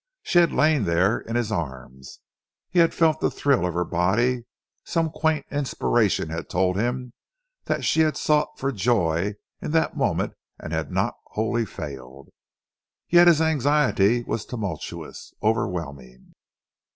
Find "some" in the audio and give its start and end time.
4.83-5.11